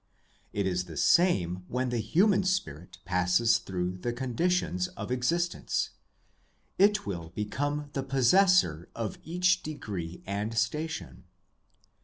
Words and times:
It 0.51 0.65
is 0.65 0.85
the 0.85 0.97
same 0.97 1.63
when 1.67 1.89
the 1.89 1.99
human 1.99 2.43
spirit 2.43 2.97
passes 3.05 3.59
through 3.59 3.99
the 3.99 4.11
conditions 4.11 4.87
of 4.97 5.11
existence: 5.11 5.91
it 6.79 7.05
will 7.05 7.29
become 7.35 7.91
the 7.93 8.01
possessor 8.01 8.89
of 8.95 9.19
each 9.23 9.61
degree 9.61 10.23
and 10.25 10.57
station. 10.57 11.25